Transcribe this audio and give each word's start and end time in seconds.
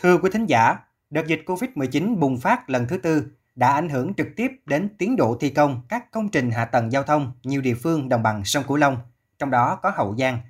Thưa 0.00 0.18
quý 0.18 0.30
thính 0.32 0.46
giả, 0.46 0.76
đợt 1.10 1.26
dịch 1.26 1.42
Covid-19 1.46 2.18
bùng 2.18 2.38
phát 2.38 2.70
lần 2.70 2.86
thứ 2.88 2.98
tư 2.98 3.26
đã 3.54 3.72
ảnh 3.72 3.88
hưởng 3.88 4.14
trực 4.14 4.26
tiếp 4.36 4.52
đến 4.66 4.88
tiến 4.98 5.16
độ 5.16 5.36
thi 5.40 5.50
công 5.50 5.82
các 5.88 6.10
công 6.10 6.28
trình 6.28 6.50
hạ 6.50 6.64
tầng 6.64 6.92
giao 6.92 7.02
thông 7.02 7.32
nhiều 7.42 7.60
địa 7.60 7.74
phương 7.74 8.08
đồng 8.08 8.22
bằng 8.22 8.44
sông 8.44 8.64
Cửu 8.68 8.76
Long, 8.76 8.98
trong 9.38 9.50
đó 9.50 9.78
có 9.82 9.92
Hậu 9.96 10.16
Giang. 10.18 10.40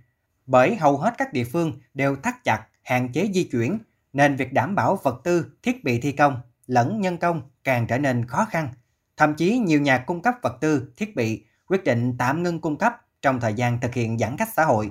Bởi 0.47 0.77
hầu 0.77 0.97
hết 0.97 1.15
các 1.19 1.33
địa 1.33 1.45
phương 1.45 1.73
đều 1.95 2.17
thắt 2.17 2.45
chặt, 2.45 2.67
hạn 2.83 3.13
chế 3.13 3.31
di 3.35 3.45
chuyển, 3.45 3.79
nên 4.13 4.37
việc 4.37 4.53
đảm 4.53 4.75
bảo 4.75 4.99
vật 5.03 5.21
tư, 5.25 5.47
thiết 5.63 5.85
bị 5.85 6.01
thi 6.01 6.13
công 6.13 6.41
lẫn 6.67 7.01
nhân 7.01 7.19
công 7.19 7.43
càng 7.65 7.87
trở 7.87 7.99
nên 7.99 8.27
khó 8.27 8.45
khăn. 8.51 8.69
Thậm 9.17 9.35
chí 9.35 9.59
nhiều 9.59 9.81
nhà 9.81 9.99
cung 9.99 10.23
cấp 10.23 10.35
vật 10.43 10.57
tư, 10.61 10.93
thiết 10.97 11.17
bị 11.17 11.45
quyết 11.67 11.85
định 11.85 12.15
tạm 12.19 12.43
ngưng 12.43 12.61
cung 12.61 12.77
cấp 12.77 12.93
trong 13.23 13.41
thời 13.41 13.55
gian 13.55 13.81
thực 13.81 13.95
hiện 13.95 14.19
giãn 14.19 14.37
cách 14.37 14.49
xã 14.55 14.65
hội. 14.65 14.91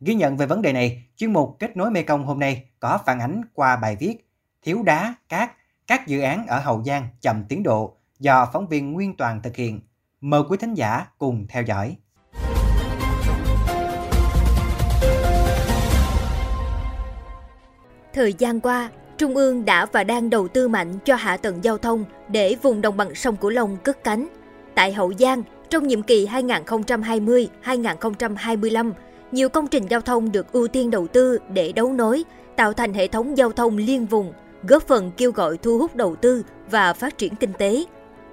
Ghi 0.00 0.14
nhận 0.14 0.36
về 0.36 0.46
vấn 0.46 0.62
đề 0.62 0.72
này, 0.72 1.04
chuyên 1.16 1.32
mục 1.32 1.56
Kết 1.58 1.76
nối 1.76 1.90
Mekong 1.90 2.24
hôm 2.24 2.38
nay 2.38 2.64
có 2.80 2.98
phản 3.06 3.20
ánh 3.20 3.42
qua 3.54 3.76
bài 3.76 3.96
viết 4.00 4.28
Thiếu 4.62 4.82
đá, 4.82 5.14
cát, 5.28 5.50
các 5.86 6.06
dự 6.06 6.20
án 6.20 6.46
ở 6.46 6.60
Hậu 6.60 6.84
Giang 6.84 7.08
chậm 7.20 7.44
tiến 7.48 7.62
độ 7.62 7.96
do 8.18 8.48
phóng 8.52 8.68
viên 8.68 8.92
Nguyên 8.92 9.16
Toàn 9.16 9.42
thực 9.42 9.56
hiện. 9.56 9.80
Mời 10.20 10.42
quý 10.48 10.56
thính 10.60 10.74
giả 10.74 11.06
cùng 11.18 11.46
theo 11.48 11.62
dõi. 11.62 11.96
Thời 18.12 18.34
gian 18.38 18.60
qua, 18.60 18.90
Trung 19.18 19.34
ương 19.34 19.64
đã 19.64 19.86
và 19.86 20.04
đang 20.04 20.30
đầu 20.30 20.48
tư 20.48 20.68
mạnh 20.68 20.98
cho 21.04 21.14
hạ 21.14 21.36
tầng 21.36 21.64
giao 21.64 21.78
thông 21.78 22.04
để 22.28 22.56
vùng 22.62 22.80
đồng 22.80 22.96
bằng 22.96 23.14
sông 23.14 23.36
Cửu 23.36 23.50
Long 23.50 23.76
cất 23.76 24.04
cánh. 24.04 24.28
Tại 24.74 24.92
Hậu 24.92 25.12
Giang, 25.18 25.42
trong 25.70 25.86
nhiệm 25.86 26.02
kỳ 26.02 26.26
2020-2025, 26.26 28.92
nhiều 29.32 29.48
công 29.48 29.66
trình 29.66 29.86
giao 29.90 30.00
thông 30.00 30.32
được 30.32 30.52
ưu 30.52 30.68
tiên 30.68 30.90
đầu 30.90 31.06
tư 31.06 31.38
để 31.52 31.72
đấu 31.72 31.92
nối, 31.92 32.24
tạo 32.56 32.72
thành 32.72 32.94
hệ 32.94 33.06
thống 33.06 33.38
giao 33.38 33.52
thông 33.52 33.76
liên 33.76 34.06
vùng, 34.06 34.32
góp 34.62 34.82
phần 34.82 35.10
kêu 35.16 35.32
gọi 35.32 35.58
thu 35.62 35.78
hút 35.78 35.96
đầu 35.96 36.16
tư 36.16 36.42
và 36.70 36.92
phát 36.92 37.18
triển 37.18 37.34
kinh 37.34 37.52
tế. 37.52 37.84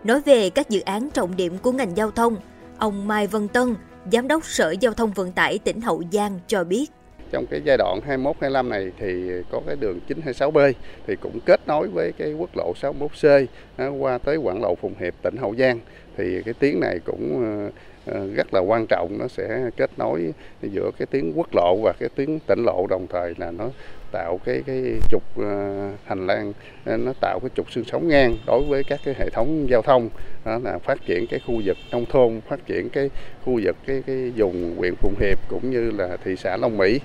Nói 0.04 0.22
về 0.26 0.50
các 0.50 0.70
dự 0.70 0.82
án 0.82 1.10
trọng 1.10 1.36
điểm 1.36 1.58
của 1.58 1.72
ngành 1.72 1.98
giao 1.98 2.12
thông, 2.12 2.36
ông 2.78 3.08
Mai 3.08 3.28
Vân 3.28 3.48
Tân, 3.48 3.76
Giám 4.12 4.28
đốc 4.28 4.46
Sở 4.46 4.76
Giao 4.80 4.94
thông 4.94 5.12
Vận 5.12 5.32
tải 5.32 5.60
tỉnh 5.60 5.82
Hậu 5.82 6.04
Giang 6.12 6.40
cho 6.48 6.64
biết. 6.64 6.86
Trong 7.32 7.46
cái 7.50 7.62
giai 7.66 7.78
đoạn 7.78 8.00
21-25 8.40 8.68
này 8.68 8.92
thì 9.00 9.32
có 9.52 9.62
cái 9.68 9.76
đường 9.76 10.00
926B 10.08 10.74
thì 11.08 11.16
cũng 11.16 11.40
kết 11.46 11.68
nối 11.68 11.88
với 11.88 12.12
cái 12.18 12.34
quốc 12.34 12.50
lộ 12.56 12.74
61C 12.82 13.46
à, 13.78 13.88
qua 13.88 14.18
tới 14.18 14.38
quảng 14.38 14.62
lộ 14.62 14.76
Phụng 14.76 14.94
Hiệp 15.00 15.14
tỉnh 15.22 15.38
Hậu 15.38 15.56
Giang 15.56 15.80
thì 16.18 16.42
cái 16.46 16.54
tuyến 16.54 16.80
này 16.80 17.00
cũng 17.06 17.44
à, 17.44 17.70
Ờ, 18.06 18.28
rất 18.28 18.54
là 18.54 18.60
quan 18.60 18.86
trọng, 18.88 19.18
nó 19.18 19.28
sẽ 19.28 19.70
kết 19.78 19.92
nối 19.98 20.34
giữa 20.62 20.92
cái 20.98 21.06
tuyến 21.06 21.34
quốc 21.36 21.48
lộ 21.56 21.76
và 21.84 21.94
cái 22.00 22.10
tuyến 22.10 22.40
tỉnh 22.48 22.64
lộ 22.66 22.88
đồng 22.90 23.08
thời 23.08 23.34
là 23.38 23.52
nó 23.52 23.70
tạo 24.12 24.40
cái 24.46 24.64
cái 24.66 24.84
trục 25.10 25.24
ờ, 25.38 25.90
hành 26.06 26.28
lang 26.28 26.54
ờ, 26.86 26.98
nó 26.98 27.14
tạo 27.22 27.40
cái 27.40 27.50
trục 27.56 27.72
xương 27.72 27.84
sống 27.84 28.08
ngang 28.08 28.38
đối 28.48 28.64
với 28.64 28.84
các 28.84 29.00
cái 29.06 29.16
hệ 29.18 29.30
thống 29.30 29.66
giao 29.70 29.82
thông 29.82 30.10
đó 30.46 30.60
là 30.64 30.78
phát 30.78 31.06
triển 31.06 31.26
cái 31.30 31.40
khu 31.48 31.62
vực 31.66 31.78
nông 31.92 32.06
thôn, 32.06 32.42
phát 32.50 32.66
triển 32.66 32.90
cái 32.90 33.10
khu 33.46 33.60
vực 33.64 33.76
cái 33.86 34.04
cái 34.08 34.32
vùng 34.38 34.76
huyện 34.78 34.94
Phụng 34.96 35.16
Hiệp 35.20 35.40
cũng 35.50 35.72
như 35.72 35.92
là 35.92 36.18
thị 36.24 36.36
xã 36.36 36.58
Long 36.58 36.78
Mỹ 36.78 37.00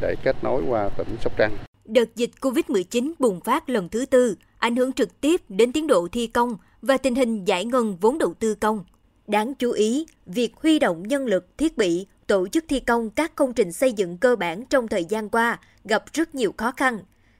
để 0.00 0.14
kết 0.24 0.36
nối 0.42 0.62
qua 0.68 0.88
tỉnh 0.88 1.16
Sóc 1.20 1.32
Trăng. 1.38 1.52
Đợt 1.84 2.16
dịch 2.16 2.30
Covid-19 2.40 3.12
bùng 3.18 3.40
phát 3.40 3.70
lần 3.70 3.88
thứ 3.88 4.06
tư, 4.06 4.36
ảnh 4.58 4.76
hưởng 4.76 4.92
trực 4.92 5.20
tiếp 5.20 5.40
đến 5.48 5.72
tiến 5.72 5.86
độ 5.86 6.08
thi 6.12 6.26
công 6.26 6.56
và 6.82 6.96
tình 6.96 7.14
hình 7.14 7.44
giải 7.44 7.64
ngân 7.64 7.96
vốn 8.00 8.18
đầu 8.18 8.34
tư 8.34 8.54
công. 8.54 8.84
Đáng 9.32 9.54
chú 9.54 9.70
ý, 9.70 10.06
việc 10.26 10.56
huy 10.56 10.78
động 10.78 11.02
nhân 11.02 11.26
lực, 11.26 11.58
thiết 11.58 11.76
bị, 11.76 12.06
tổ 12.26 12.48
chức 12.48 12.64
thi 12.68 12.80
công 12.80 13.10
các 13.10 13.34
công 13.34 13.54
trình 13.54 13.72
xây 13.72 13.92
dựng 13.92 14.18
cơ 14.18 14.36
bản 14.36 14.64
trong 14.64 14.88
thời 14.88 15.04
gian 15.04 15.28
qua 15.28 15.60
gặp 15.84 16.04
rất 16.12 16.34
nhiều 16.34 16.54
khó 16.56 16.72
khăn. 16.72 16.98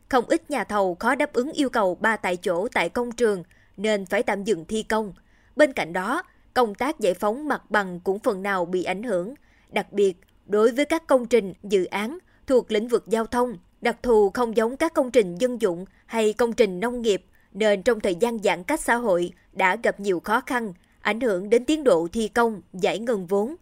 Không 0.09 0.25
ít 0.29 0.51
nhà 0.51 0.65
thầu 0.65 0.95
khó 0.95 1.15
đáp 1.15 1.33
ứng 1.33 1.53
yêu 1.53 1.71
cầu 1.71 1.95
ba 1.95 2.17
tại 2.17 2.37
chỗ 2.37 2.69
tại 2.69 2.89
công 2.89 3.13
trường 3.13 3.43
nên 3.77 4.07
phải 4.07 4.23
tạm 4.23 4.45
dừng 4.45 4.65
thi 4.65 4.83
công. 4.83 5.13
Bên 5.57 5.73
cạnh 5.73 5.93
đó, 5.93 6.23
công 6.55 6.75
tác 6.75 7.01
giải 7.01 7.15
phóng 7.15 7.49
mặt 7.49 7.71
bằng 7.71 8.01
cũng 8.01 8.19
phần 8.19 8.43
nào 8.43 8.65
bị 8.65 8.85
ảnh 8.85 9.03
hưởng, 9.03 9.35
đặc 9.69 9.93
biệt 9.93 10.17
đối 10.47 10.71
với 10.71 10.85
các 10.85 11.07
công 11.07 11.27
trình, 11.27 11.53
dự 11.63 11.85
án 11.85 12.19
thuộc 12.47 12.73
lĩnh 12.73 12.89
vực 12.89 13.05
giao 13.07 13.27
thông, 13.27 13.59
đặc 13.81 13.97
thù 14.03 14.31
không 14.35 14.57
giống 14.57 14.77
các 14.77 14.95
công 14.95 15.11
trình 15.11 15.39
dân 15.39 15.61
dụng 15.61 15.85
hay 16.07 16.33
công 16.33 16.53
trình 16.53 16.81
nông 16.81 17.03
nghiệp 17.03 17.25
nên 17.53 17.83
trong 17.83 18.01
thời 18.01 18.15
gian 18.15 18.39
giãn 18.39 18.65
cách 18.65 18.81
xã 18.81 18.95
hội 18.95 19.33
đã 19.53 19.77
gặp 19.83 20.01
nhiều 20.01 20.21
khó 20.21 20.41
khăn, 20.41 20.73
ảnh 21.03 21.21
hưởng 21.21 21.51
đến 21.51 21.65
tiến 21.65 21.85
độ 21.85 22.09
thi 22.13 22.29
công, 22.29 22.61
giải 22.73 22.99
ngân 22.99 23.27
vốn. 23.27 23.55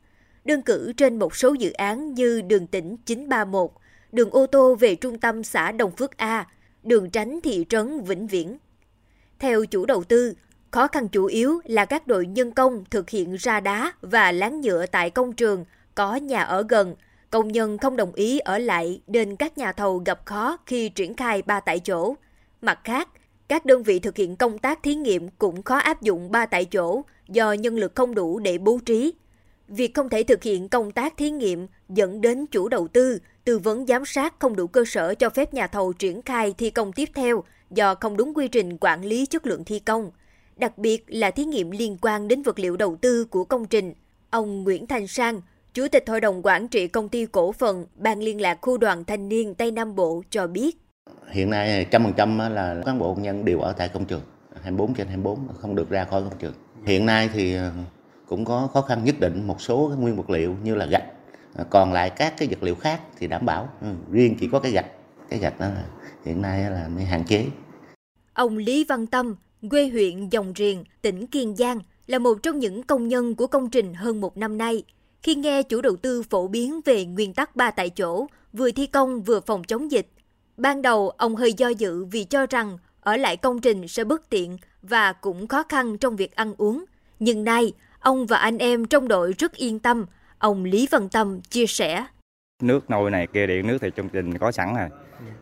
Đơn 0.44 0.62
cử 0.62 0.92
trên 0.96 1.18
một 1.18 1.36
số 1.36 1.54
dự 1.54 1.70
án 1.72 2.14
như 2.14 2.40
đường 2.40 2.66
tỉnh 2.66 2.96
931, 2.96 3.70
đường 4.12 4.30
ô 4.30 4.46
tô 4.46 4.74
về 4.74 4.94
trung 4.94 5.18
tâm 5.18 5.44
xã 5.44 5.72
Đồng 5.72 5.90
Phước 5.96 6.16
A, 6.16 6.46
đường 6.82 7.10
tránh 7.10 7.40
thị 7.40 7.66
trấn 7.68 8.00
Vĩnh 8.04 8.26
Viễn. 8.26 8.58
Theo 9.38 9.64
chủ 9.64 9.86
đầu 9.86 10.04
tư, 10.04 10.34
khó 10.70 10.86
khăn 10.86 11.08
chủ 11.08 11.24
yếu 11.24 11.60
là 11.64 11.84
các 11.84 12.06
đội 12.06 12.26
nhân 12.26 12.52
công 12.52 12.84
thực 12.90 13.10
hiện 13.10 13.34
ra 13.34 13.60
đá 13.60 13.92
và 14.00 14.32
láng 14.32 14.60
nhựa 14.60 14.86
tại 14.86 15.10
công 15.10 15.32
trường 15.32 15.64
có 15.94 16.16
nhà 16.16 16.42
ở 16.42 16.64
gần, 16.68 16.94
công 17.30 17.48
nhân 17.48 17.78
không 17.78 17.96
đồng 17.96 18.12
ý 18.12 18.38
ở 18.38 18.58
lại 18.58 19.00
nên 19.06 19.36
các 19.36 19.58
nhà 19.58 19.72
thầu 19.72 19.98
gặp 19.98 20.26
khó 20.26 20.56
khi 20.66 20.88
triển 20.88 21.14
khai 21.14 21.42
ba 21.42 21.60
tại 21.60 21.78
chỗ. 21.78 22.14
Mặt 22.62 22.80
khác, 22.84 23.08
các 23.50 23.66
đơn 23.66 23.82
vị 23.82 23.98
thực 23.98 24.16
hiện 24.16 24.36
công 24.36 24.58
tác 24.58 24.82
thí 24.82 24.94
nghiệm 24.94 25.28
cũng 25.28 25.62
khó 25.62 25.76
áp 25.76 26.02
dụng 26.02 26.30
ba 26.30 26.46
tại 26.46 26.64
chỗ 26.64 27.02
do 27.28 27.52
nhân 27.52 27.76
lực 27.76 27.92
không 27.94 28.14
đủ 28.14 28.38
để 28.38 28.58
bố 28.58 28.78
trí. 28.86 29.14
Việc 29.68 29.94
không 29.94 30.08
thể 30.08 30.22
thực 30.22 30.42
hiện 30.42 30.68
công 30.68 30.92
tác 30.92 31.16
thí 31.16 31.30
nghiệm 31.30 31.66
dẫn 31.88 32.20
đến 32.20 32.46
chủ 32.46 32.68
đầu 32.68 32.88
tư, 32.88 33.18
tư 33.44 33.58
vấn 33.58 33.86
giám 33.86 34.04
sát 34.04 34.34
không 34.38 34.56
đủ 34.56 34.66
cơ 34.66 34.84
sở 34.86 35.14
cho 35.14 35.30
phép 35.30 35.54
nhà 35.54 35.66
thầu 35.66 35.92
triển 35.92 36.22
khai 36.22 36.54
thi 36.58 36.70
công 36.70 36.92
tiếp 36.92 37.08
theo 37.14 37.44
do 37.70 37.94
không 37.94 38.16
đúng 38.16 38.34
quy 38.34 38.48
trình 38.48 38.78
quản 38.80 39.04
lý 39.04 39.26
chất 39.26 39.46
lượng 39.46 39.64
thi 39.64 39.78
công. 39.78 40.10
Đặc 40.56 40.78
biệt 40.78 41.04
là 41.06 41.30
thí 41.30 41.44
nghiệm 41.44 41.70
liên 41.70 41.96
quan 42.02 42.28
đến 42.28 42.42
vật 42.42 42.58
liệu 42.58 42.76
đầu 42.76 42.96
tư 43.00 43.24
của 43.24 43.44
công 43.44 43.66
trình. 43.66 43.94
Ông 44.30 44.64
Nguyễn 44.64 44.86
Thành 44.86 45.06
Sang, 45.06 45.40
Chủ 45.74 45.88
tịch 45.88 46.04
Hội 46.08 46.20
đồng 46.20 46.40
Quản 46.42 46.68
trị 46.68 46.88
Công 46.88 47.08
ty 47.08 47.26
Cổ 47.26 47.52
phần 47.52 47.86
Ban 47.94 48.22
Liên 48.22 48.40
lạc 48.40 48.58
Khu 48.60 48.78
đoàn 48.78 49.04
Thanh 49.04 49.28
niên 49.28 49.54
Tây 49.54 49.70
Nam 49.70 49.94
Bộ 49.96 50.22
cho 50.30 50.46
biết 50.46 50.76
hiện 51.30 51.50
nay 51.50 51.86
trăm 51.90 52.04
phần 52.04 52.12
trăm 52.16 52.38
là 52.38 52.82
cán 52.86 52.98
bộ 52.98 53.14
công 53.14 53.22
nhân 53.22 53.44
đều 53.44 53.60
ở 53.60 53.72
tại 53.72 53.88
công 53.88 54.04
trường 54.04 54.22
24 54.62 54.94
trên 54.94 55.06
24 55.06 55.38
không 55.60 55.74
được 55.74 55.90
ra 55.90 56.04
khỏi 56.04 56.22
công 56.22 56.38
trường. 56.38 56.54
Hiện 56.84 57.06
nay 57.06 57.30
thì 57.32 57.54
ờ, 57.54 57.72
cũng 58.26 58.44
có 58.44 58.68
khó 58.74 58.82
khăn 58.82 59.04
nhất 59.04 59.20
định 59.20 59.46
một 59.46 59.60
số 59.60 59.88
cái 59.88 59.98
nguyên 59.98 60.16
vật 60.16 60.30
liệu 60.30 60.56
như 60.62 60.74
là 60.74 60.86
gạch. 60.86 61.04
Ờ, 61.54 61.64
còn 61.70 61.92
lại 61.92 62.10
các 62.10 62.34
cái 62.38 62.48
vật 62.48 62.62
liệu 62.62 62.74
khác 62.74 63.00
thì 63.18 63.26
đảm 63.26 63.46
bảo 63.46 63.68
ừ, 63.80 63.88
riêng 64.10 64.36
chỉ 64.40 64.48
có 64.52 64.60
cái 64.60 64.72
gạch 64.72 64.86
cái 65.28 65.38
gạch 65.38 65.60
đó 65.60 65.66
là 65.66 65.84
hiện 66.24 66.42
nay 66.42 66.70
là 66.70 66.88
mới 66.88 67.04
hạn 67.04 67.24
chế. 67.24 67.46
Ông 68.32 68.56
Lý 68.56 68.84
Văn 68.84 69.06
Tâm 69.06 69.36
quê 69.70 69.88
huyện 69.88 70.28
Dòng 70.28 70.52
Riền 70.56 70.84
tỉnh 71.02 71.26
Kiên 71.26 71.56
Giang 71.56 71.78
là 72.06 72.18
một 72.18 72.38
trong 72.42 72.58
những 72.58 72.82
công 72.82 73.08
nhân 73.08 73.34
của 73.34 73.46
công 73.46 73.70
trình 73.70 73.94
hơn 73.94 74.20
một 74.20 74.36
năm 74.36 74.58
nay. 74.58 74.82
Khi 75.22 75.34
nghe 75.34 75.62
chủ 75.62 75.80
đầu 75.80 75.96
tư 75.96 76.22
phổ 76.22 76.48
biến 76.48 76.80
về 76.84 77.04
nguyên 77.04 77.34
tắc 77.34 77.56
ba 77.56 77.70
tại 77.70 77.90
chỗ 77.90 78.26
vừa 78.52 78.70
thi 78.70 78.86
công 78.86 79.22
vừa 79.22 79.40
phòng 79.40 79.64
chống 79.64 79.90
dịch 79.90 80.06
Ban 80.60 80.82
đầu, 80.82 81.10
ông 81.10 81.36
hơi 81.36 81.52
do 81.52 81.68
dự 81.68 82.04
vì 82.04 82.24
cho 82.24 82.46
rằng 82.50 82.78
ở 83.00 83.16
lại 83.16 83.36
công 83.36 83.60
trình 83.60 83.88
sẽ 83.88 84.04
bất 84.04 84.30
tiện 84.30 84.56
và 84.82 85.12
cũng 85.12 85.46
khó 85.46 85.62
khăn 85.68 85.98
trong 85.98 86.16
việc 86.16 86.36
ăn 86.36 86.54
uống. 86.58 86.84
Nhưng 87.18 87.44
nay, 87.44 87.72
ông 88.00 88.26
và 88.26 88.36
anh 88.36 88.58
em 88.58 88.84
trong 88.84 89.08
đội 89.08 89.34
rất 89.38 89.54
yên 89.54 89.78
tâm, 89.78 90.06
ông 90.38 90.64
Lý 90.64 90.88
Văn 90.90 91.08
Tâm 91.08 91.40
chia 91.40 91.66
sẻ. 91.66 92.04
Nước 92.62 92.90
nồi 92.90 93.10
này 93.10 93.26
kia 93.26 93.46
điện 93.46 93.66
nước 93.66 93.78
thì 93.80 93.90
trong 93.96 94.08
trình 94.08 94.38
có 94.38 94.52
sẵn 94.52 94.74
rồi. 94.76 94.88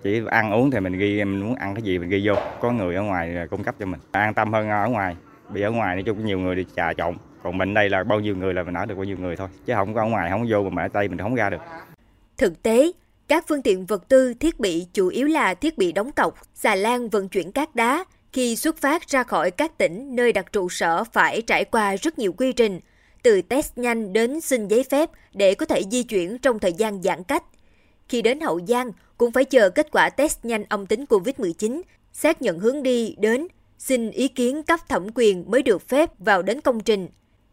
Chỉ 0.03 0.21
ăn 0.27 0.53
uống 0.53 0.71
thì 0.71 0.81
mình 0.81 0.99
ghi 0.99 1.25
mình 1.25 1.41
muốn 1.41 1.55
ăn 1.55 1.75
cái 1.75 1.83
gì 1.83 1.99
mình 1.99 2.09
ghi 2.09 2.29
vô, 2.29 2.35
có 2.61 2.73
người 2.73 2.95
ở 2.95 3.03
ngoài 3.03 3.37
cung 3.51 3.65
cấp 3.65 3.75
cho 3.79 3.87
mình. 3.87 4.01
An 4.13 4.35
tâm 4.35 4.53
hơn 4.53 4.71
ở 4.71 4.89
ngoài, 4.89 5.17
bị 5.53 5.63
ở 5.63 5.71
ngoài 5.71 5.97
nói 5.97 6.03
chung 6.03 6.25
nhiều 6.25 6.39
người 6.39 6.55
đi 6.55 6.65
trà 6.77 6.93
trộn. 6.93 7.15
Còn 7.43 7.59
mình 7.59 7.75
đây 7.75 7.89
là 7.89 8.05
bao 8.05 8.21
nhiêu 8.21 8.37
người 8.37 8.55
là 8.55 8.63
mình 8.63 8.75
ở 8.75 8.87
được 8.87 8.95
bao 8.95 9.05
nhiêu 9.05 9.17
người 9.17 9.37
thôi. 9.37 9.49
Chứ 9.67 9.75
không 9.75 9.95
có 9.95 10.01
ở 10.01 10.07
ngoài 10.07 10.31
không 10.31 10.47
vô 10.49 10.63
mà 10.63 10.71
mở 10.71 10.89
tay 10.93 11.09
mình 11.09 11.19
không 11.19 11.35
ra 11.35 11.51
được. 11.51 11.61
Thực 12.37 12.63
tế, 12.63 12.93
các 13.29 13.45
phương 13.49 13.63
tiện 13.63 13.87
vật 13.87 14.09
tư, 14.09 14.35
thiết 14.35 14.61
bị 14.61 14.87
chủ 14.93 15.09
yếu 15.09 15.27
là 15.27 15.55
thiết 15.55 15.79
bị 15.79 15.93
đóng 15.93 16.13
cọc, 16.13 16.35
xà 16.55 16.75
lan 16.75 17.09
vận 17.09 17.29
chuyển 17.29 17.53
cát 17.53 17.75
đá. 17.75 18.05
Khi 18.33 18.57
xuất 18.57 18.77
phát 18.77 19.09
ra 19.09 19.23
khỏi 19.23 19.51
các 19.51 19.79
tỉnh 19.79 20.17
nơi 20.17 20.33
đặt 20.33 20.53
trụ 20.53 20.69
sở 20.69 21.05
phải 21.05 21.43
trải 21.43 21.65
qua 21.65 21.97
rất 21.97 22.19
nhiều 22.19 22.33
quy 22.33 22.53
trình, 22.53 22.81
từ 23.23 23.43
test 23.43 23.79
nhanh 23.79 24.13
đến 24.13 24.41
xin 24.41 24.69
giấy 24.69 24.85
phép 24.91 25.11
để 25.35 25.55
có 25.55 25.67
thể 25.67 25.83
di 25.91 26.03
chuyển 26.03 26.39
trong 26.39 26.59
thời 26.59 26.73
gian 26.73 27.03
giãn 27.03 27.25
cách. 27.25 27.45
Khi 28.09 28.23
đến 28.23 28.41
Hậu 28.41 28.61
Giang, 28.69 28.93
cũng 29.19 29.33
phải 29.33 29.45
chờ 29.45 29.71
kết 29.71 29.89
quả 29.93 30.11
test 30.11 30.45
nhanh 30.45 30.65
âm 30.69 30.87
tính 30.87 31.05
COVID-19, 31.09 31.83
xác 32.13 32.43
nhận 32.43 32.59
hướng 32.59 32.83
đi 32.83 33.15
đến, 33.19 33.49
xin 33.79 34.11
ý 34.11 34.29
kiến 34.29 34.63
cấp 34.63 34.81
thẩm 34.89 35.07
quyền 35.15 35.51
mới 35.51 35.63
được 35.63 35.89
phép 35.89 36.11
vào 36.19 36.43
đến 36.43 36.61
công 36.61 36.81
trình. 36.81 37.09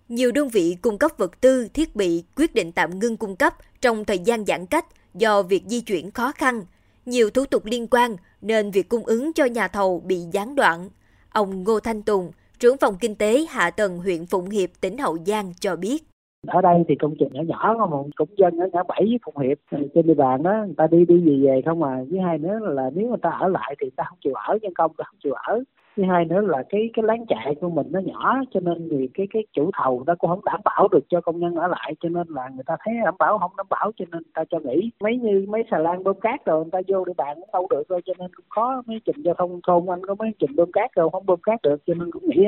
Nhiều 0.10 0.32
đơn 0.32 0.50
vị 0.50 0.78
cung 0.82 0.98
cấp 0.98 1.12
vật 1.18 1.42
tư, 1.42 1.68
thiết 1.74 1.96
bị 1.96 2.24
quyết 2.36 2.56
định 2.56 2.72
tạm 2.72 3.00
ngưng 3.00 3.18
cung 3.18 3.36
cấp 3.36 3.54
trong 3.82 4.06
thời 4.06 4.20
gian 4.20 4.46
giãn 4.46 4.66
cách 4.66 4.86
do 5.16 5.44
việc 5.44 5.64
di 5.66 5.82
chuyển 5.82 6.12
khó 6.12 6.32
khăn, 6.32 6.62
nhiều 7.06 7.30
thủ 7.30 7.46
tục 7.46 7.66
liên 7.66 7.88
quan 7.92 8.12
nên 8.42 8.72
việc 8.72 8.90
cung 8.90 9.04
ứng 9.04 9.34
cho 9.34 9.46
nhà 9.46 9.68
thầu 9.68 10.00
bị 10.06 10.16
gián 10.32 10.56
đoạn. 10.56 10.90
Ông 11.30 11.64
Ngô 11.64 11.80
Thanh 11.80 12.04
Tùng, 12.04 12.32
trưởng 12.60 12.78
phòng 12.78 12.96
kinh 13.00 13.16
tế 13.16 13.46
hạ 13.50 13.70
tầng 13.70 13.98
huyện 13.98 14.26
Phụng 14.26 14.50
Hiệp, 14.50 14.70
tỉnh 14.82 14.98
Hậu 14.98 15.18
Giang 15.26 15.54
cho 15.60 15.76
biết. 15.76 16.04
ở 16.48 16.62
đây 16.62 16.84
thì 16.88 16.96
công 16.96 17.16
trình 17.20 17.30
nhỏ 17.32 17.42
nhỏ 17.48 17.88
mà 17.92 17.98
cũng 18.16 18.30
dân 18.38 18.60
ở 18.60 18.70
ngã 18.74 18.84
bảy 18.88 19.02
với 19.02 19.20
phụng 19.26 19.38
hiệp 19.38 19.58
trên 19.72 20.08
địa 20.08 20.14
bàn 20.14 20.44
đó 20.44 20.52
người 20.66 20.76
ta 20.78 20.88
đi 20.88 21.06
đi 21.06 21.18
về 21.18 21.48
về 21.48 21.62
không 21.66 21.84
à 21.84 22.04
với 22.10 22.20
hai 22.20 22.38
nữa 22.38 22.60
là 22.62 22.90
nếu 22.94 23.08
người 23.08 23.18
ta 23.22 23.30
ở 23.30 23.48
lại 23.48 23.76
thì 23.82 23.90
ta 23.96 24.04
không 24.08 24.18
chịu 24.24 24.34
ở 24.34 24.58
nhân 24.62 24.74
công 24.74 24.92
ta 24.98 25.04
không 25.08 25.20
chịu 25.24 25.34
ở 25.34 25.64
thứ 25.98 26.04
hai 26.10 26.26
nữa 26.26 26.42
là 26.42 26.64
cái 26.70 26.90
cái 26.94 27.06
láng 27.06 27.26
chạy 27.28 27.56
của 27.62 27.70
mình 27.70 27.88
nó 27.92 28.00
nhỏ 28.00 28.42
cho 28.54 28.60
nên 28.60 28.88
thì 28.92 29.10
cái 29.14 29.28
cái 29.34 29.46
chủ 29.54 29.70
thầu 29.74 30.04
nó 30.08 30.16
cũng 30.20 30.30
không 30.30 30.46
đảm 30.46 30.62
bảo 30.66 30.88
được 30.92 31.06
cho 31.10 31.22
công 31.22 31.40
nhân 31.40 31.56
ở 31.56 31.68
lại 31.68 31.94
cho 32.00 32.10
nên 32.10 32.28
là 32.28 32.50
người 32.50 32.64
ta 32.66 32.76
thấy 32.80 32.94
đảm 33.06 33.16
bảo 33.20 33.38
không 33.38 33.52
đảm 33.58 33.68
bảo 33.70 33.92
cho 33.98 34.06
nên 34.12 34.22
người 34.24 34.32
ta 34.34 34.44
cho 34.52 34.60
nghỉ. 34.60 34.92
Mấy 35.00 35.18
như 35.18 35.46
mấy 35.50 35.64
xà 35.72 35.78
lan 35.78 36.04
bơm 36.04 36.20
cát 36.20 36.46
rồi 36.46 36.64
người 36.64 36.72
ta 36.72 36.80
vô 36.88 37.06
địa 37.06 37.14
bàn 37.18 37.36
cũng 37.36 37.50
đâu 37.54 37.68
được 37.70 37.84
thôi 37.90 38.02
cho 38.06 38.14
nên 38.20 38.36
cũng 38.36 38.46
khó 38.50 38.82
mấy 38.86 39.00
trình 39.06 39.22
giao 39.26 39.36
thông 39.38 39.60
thôn 39.68 39.86
anh 39.90 40.06
có 40.06 40.16
mấy 40.16 40.32
trình 40.40 40.56
bơm 40.56 40.72
cát 40.72 40.92
rồi 40.96 41.10
không 41.12 41.26
bơm 41.26 41.40
cát 41.42 41.62
được 41.62 41.82
cho 41.86 41.94
nên 41.94 42.12
cũng 42.12 42.30
nghỉ 42.30 42.46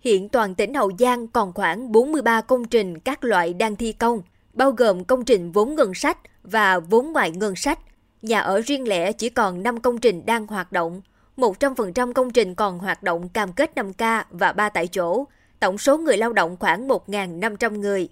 Hiện 0.00 0.28
toàn 0.28 0.54
tỉnh 0.54 0.74
Hậu 0.74 0.90
Giang 0.98 1.26
còn 1.26 1.52
khoảng 1.52 1.92
43 1.92 2.40
công 2.40 2.64
trình 2.64 2.98
các 2.98 3.24
loại 3.24 3.54
đang 3.54 3.76
thi 3.76 3.92
công, 3.92 4.18
bao 4.54 4.70
gồm 4.70 5.04
công 5.04 5.24
trình 5.24 5.52
vốn 5.52 5.74
ngân 5.74 5.94
sách 5.94 6.18
và 6.42 6.80
vốn 6.90 7.12
ngoài 7.12 7.30
ngân 7.30 7.56
sách. 7.56 7.78
Nhà 8.22 8.40
ở 8.40 8.60
riêng 8.60 8.88
lẻ 8.88 9.12
chỉ 9.12 9.28
còn 9.28 9.62
5 9.62 9.80
công 9.80 9.98
trình 9.98 10.22
đang 10.26 10.46
hoạt 10.46 10.72
động, 10.72 11.00
100% 11.36 12.12
công 12.12 12.30
trình 12.30 12.54
còn 12.54 12.78
hoạt 12.78 13.02
động 13.02 13.28
cam 13.28 13.52
kết 13.52 13.72
5K 13.74 14.24
và 14.30 14.52
3 14.52 14.68
tại 14.68 14.86
chỗ, 14.86 15.24
tổng 15.60 15.78
số 15.78 15.98
người 15.98 16.16
lao 16.16 16.32
động 16.32 16.56
khoảng 16.60 16.88
1.500 16.88 17.80
người. 17.80 18.08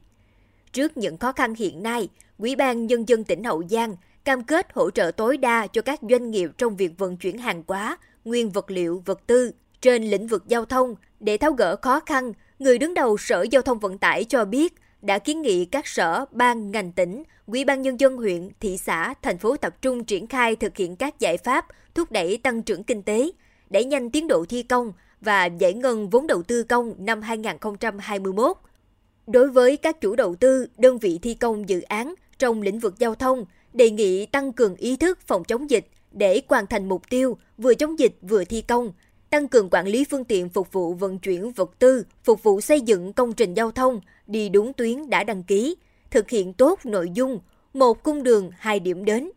Trước 0.73 0.97
những 0.97 1.17
khó 1.17 1.33
khăn 1.33 1.55
hiện 1.55 1.83
nay, 1.83 2.09
quỹ 2.39 2.55
ban 2.55 2.87
Nhân 2.87 3.09
dân 3.09 3.25
tỉnh 3.25 3.45
Hậu 3.45 3.63
Giang 3.71 3.97
cam 4.25 4.45
kết 4.45 4.67
hỗ 4.75 4.91
trợ 4.91 5.11
tối 5.11 5.37
đa 5.37 5.67
cho 5.67 5.83
các 5.83 6.01
doanh 6.11 6.31
nghiệp 6.31 6.51
trong 6.59 6.77
việc 6.77 6.99
vận 6.99 7.17
chuyển 7.17 7.39
hàng 7.39 7.63
hóa, 7.69 7.99
nguyên 8.25 8.51
vật 8.51 8.71
liệu, 8.71 9.03
vật 9.05 9.27
tư 9.27 9.51
trên 9.81 10.03
lĩnh 10.03 10.27
vực 10.27 10.49
giao 10.49 10.65
thông 10.65 10.95
để 11.21 11.37
tháo 11.37 11.53
gỡ 11.53 11.77
khó 11.77 12.01
khăn. 12.01 12.33
Người 12.59 12.79
đứng 12.79 12.95
đầu 12.95 13.17
Sở 13.17 13.47
Giao 13.51 13.63
thông 13.63 13.79
Vận 13.79 13.99
tải 13.99 14.25
cho 14.25 14.45
biết 14.45 14.75
đã 15.03 15.19
kiến 15.19 15.43
nghị 15.43 15.65
các 15.65 15.87
sở, 15.87 16.25
ban, 16.31 16.71
ngành 16.71 16.93
tỉnh, 16.93 17.23
Ủy 17.47 17.65
ban 17.65 17.83
nhân 17.83 18.01
dân 18.01 18.17
huyện, 18.17 18.49
thị 18.61 18.79
xã, 18.79 19.15
thành 19.23 19.39
phố 19.39 19.57
tập 19.57 19.83
trung 19.83 20.05
triển 20.05 20.27
khai 20.27 20.57
thực 20.57 20.77
hiện 20.77 20.97
các 20.97 21.21
giải 21.21 21.37
pháp 21.37 21.67
thúc 21.99 22.13
đẩy 22.13 22.37
tăng 22.37 22.63
trưởng 22.63 22.85
kinh 22.85 23.03
tế, 23.03 23.31
đẩy 23.71 23.85
nhanh 23.85 24.11
tiến 24.11 24.29
độ 24.29 24.45
thi 24.49 24.63
công 24.63 24.93
và 25.21 25.47
giải 25.47 25.75
ngân 25.75 26.11
vốn 26.11 26.27
đầu 26.27 26.43
tư 26.43 26.63
công 26.63 26.95
năm 26.99 27.23
2021. 27.23 28.57
Đối 29.27 29.49
với 29.49 29.77
các 29.77 30.01
chủ 30.01 30.17
đầu 30.17 30.35
tư, 30.35 30.67
đơn 30.77 30.99
vị 30.99 31.19
thi 31.23 31.35
công 31.35 31.69
dự 31.69 31.81
án 31.81 32.15
trong 32.39 32.63
lĩnh 32.63 32.79
vực 32.79 32.99
giao 32.99 33.15
thông, 33.15 33.45
đề 33.73 33.91
nghị 33.91 34.27
tăng 34.27 34.53
cường 34.53 34.77
ý 34.77 34.97
thức 34.97 35.19
phòng 35.27 35.45
chống 35.45 35.71
dịch 35.71 35.87
để 36.13 36.43
hoàn 36.49 36.67
thành 36.67 36.89
mục 36.89 37.03
tiêu 37.11 37.39
vừa 37.59 37.75
chống 37.75 37.99
dịch 37.99 38.15
vừa 38.23 38.45
thi 38.45 38.61
công, 38.61 38.93
tăng 39.31 39.49
cường 39.49 39.69
quản 39.71 39.87
lý 39.87 40.05
phương 40.05 40.25
tiện 40.25 40.49
phục 40.49 40.73
vụ 40.73 40.95
vận 40.95 41.19
chuyển 41.19 41.53
vật 41.53 41.79
tư, 41.79 42.05
phục 42.25 42.43
vụ 42.43 42.61
xây 42.61 42.81
dựng 42.81 43.13
công 43.13 43.33
trình 43.33 43.55
giao 43.55 43.71
thông 43.71 44.01
đi 44.27 44.49
đúng 44.49 44.73
tuyến 44.73 45.11
đã 45.11 45.25
đăng 45.25 45.43
ký, 45.43 45.77
thực 46.11 46.31
hiện 46.31 46.53
tốt 46.53 46.81
nội 46.85 47.11
dung 47.15 47.41
một 47.73 48.03
cung 48.03 48.23
đường 48.23 48.51
hai 48.59 48.81
điểm 48.81 49.05
đến. 49.05 49.31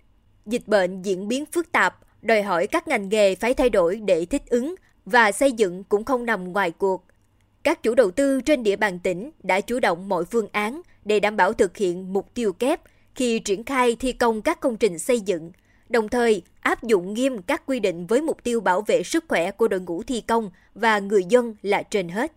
Dịch 0.45 0.67
bệnh 0.67 1.01
diễn 1.01 1.27
biến 1.27 1.45
phức 1.45 1.71
tạp, 1.71 1.99
đòi 2.21 2.41
hỏi 2.41 2.67
các 2.67 2.87
ngành 2.87 3.09
nghề 3.09 3.35
phải 3.35 3.53
thay 3.53 3.69
đổi 3.69 4.01
để 4.05 4.25
thích 4.25 4.43
ứng 4.49 4.75
và 5.05 5.31
xây 5.31 5.51
dựng 5.51 5.83
cũng 5.83 6.03
không 6.03 6.25
nằm 6.25 6.53
ngoài 6.53 6.71
cuộc. 6.71 7.05
Các 7.63 7.83
chủ 7.83 7.95
đầu 7.95 8.11
tư 8.11 8.41
trên 8.41 8.63
địa 8.63 8.75
bàn 8.75 8.99
tỉnh 8.99 9.31
đã 9.43 9.61
chủ 9.61 9.79
động 9.79 10.09
mọi 10.09 10.25
phương 10.25 10.47
án 10.51 10.81
để 11.05 11.19
đảm 11.19 11.37
bảo 11.37 11.53
thực 11.53 11.77
hiện 11.77 12.13
mục 12.13 12.33
tiêu 12.33 12.53
kép 12.53 12.81
khi 13.15 13.39
triển 13.39 13.63
khai 13.63 13.95
thi 13.99 14.11
công 14.13 14.41
các 14.41 14.59
công 14.59 14.77
trình 14.77 14.99
xây 14.99 15.19
dựng, 15.19 15.51
đồng 15.89 16.09
thời 16.09 16.41
áp 16.59 16.83
dụng 16.83 17.13
nghiêm 17.13 17.41
các 17.41 17.63
quy 17.65 17.79
định 17.79 18.07
với 18.07 18.21
mục 18.21 18.43
tiêu 18.43 18.61
bảo 18.61 18.81
vệ 18.81 19.03
sức 19.03 19.25
khỏe 19.27 19.51
của 19.51 19.67
đội 19.67 19.79
ngũ 19.79 20.03
thi 20.03 20.21
công 20.21 20.49
và 20.75 20.99
người 20.99 21.23
dân 21.29 21.55
là 21.61 21.83
trên 21.83 22.09
hết. 22.09 22.31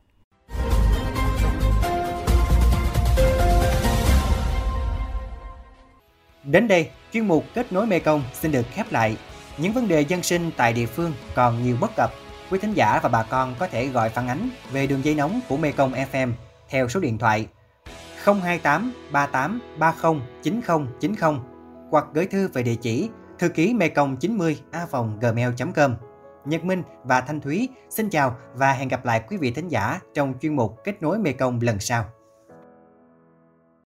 Đến 6.44 6.68
đây, 6.68 6.88
chuyên 7.12 7.28
mục 7.28 7.44
Kết 7.54 7.72
nối 7.72 7.86
Mekong 7.86 8.22
xin 8.40 8.52
được 8.52 8.66
khép 8.72 8.92
lại. 8.92 9.16
Những 9.58 9.72
vấn 9.72 9.88
đề 9.88 10.00
dân 10.00 10.22
sinh 10.22 10.50
tại 10.56 10.72
địa 10.72 10.86
phương 10.86 11.12
còn 11.34 11.62
nhiều 11.62 11.76
bất 11.80 11.90
cập. 11.96 12.10
Quý 12.50 12.58
thính 12.58 12.72
giả 12.72 13.00
và 13.02 13.08
bà 13.08 13.22
con 13.22 13.54
có 13.58 13.66
thể 13.66 13.86
gọi 13.86 14.08
phản 14.08 14.28
ánh 14.28 14.50
về 14.72 14.86
đường 14.86 15.04
dây 15.04 15.14
nóng 15.14 15.40
của 15.48 15.56
Mekong 15.56 15.92
FM 15.92 16.32
theo 16.68 16.88
số 16.88 17.00
điện 17.00 17.18
thoại 17.18 17.46
028 18.24 18.92
38 19.12 19.60
30 19.78 20.20
90 20.42 20.86
90 21.00 21.32
hoặc 21.90 22.06
gửi 22.14 22.26
thư 22.26 22.48
về 22.48 22.62
địa 22.62 22.74
chỉ 22.74 23.08
thư 23.38 23.48
ký 23.48 23.74
mekong 23.74 24.16
90 24.16 24.58
a 24.70 24.86
gmail.com. 25.20 25.94
Nhật 26.44 26.64
Minh 26.64 26.82
và 27.04 27.20
Thanh 27.20 27.40
Thúy 27.40 27.68
xin 27.90 28.10
chào 28.10 28.36
và 28.54 28.72
hẹn 28.72 28.88
gặp 28.88 29.04
lại 29.04 29.22
quý 29.28 29.36
vị 29.36 29.50
thính 29.50 29.68
giả 29.68 30.00
trong 30.14 30.34
chuyên 30.40 30.56
mục 30.56 30.76
Kết 30.84 31.02
nối 31.02 31.18
Mekong 31.18 31.60
lần 31.60 31.80
sau. 31.80 32.04